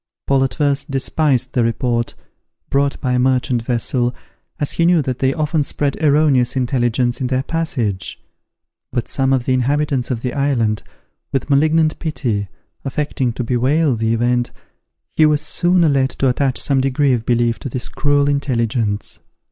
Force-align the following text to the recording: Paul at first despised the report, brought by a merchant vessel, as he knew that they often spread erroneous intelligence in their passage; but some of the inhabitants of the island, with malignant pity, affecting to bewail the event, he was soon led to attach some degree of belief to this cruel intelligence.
Paul 0.25 0.43
at 0.43 0.55
first 0.55 0.89
despised 0.89 1.53
the 1.53 1.63
report, 1.63 2.15
brought 2.71 2.99
by 3.01 3.11
a 3.11 3.19
merchant 3.19 3.61
vessel, 3.61 4.15
as 4.59 4.71
he 4.71 4.85
knew 4.87 5.03
that 5.03 5.19
they 5.19 5.31
often 5.31 5.61
spread 5.61 5.95
erroneous 6.03 6.55
intelligence 6.55 7.21
in 7.21 7.27
their 7.27 7.43
passage; 7.43 8.19
but 8.91 9.07
some 9.07 9.31
of 9.31 9.45
the 9.45 9.53
inhabitants 9.53 10.09
of 10.09 10.23
the 10.23 10.33
island, 10.33 10.81
with 11.31 11.51
malignant 11.51 11.99
pity, 11.99 12.47
affecting 12.83 13.31
to 13.33 13.43
bewail 13.43 13.95
the 13.95 14.11
event, 14.11 14.49
he 15.13 15.27
was 15.27 15.39
soon 15.43 15.93
led 15.93 16.09
to 16.09 16.27
attach 16.29 16.57
some 16.57 16.81
degree 16.81 17.13
of 17.13 17.23
belief 17.23 17.59
to 17.59 17.69
this 17.69 17.87
cruel 17.87 18.27
intelligence. 18.27 19.19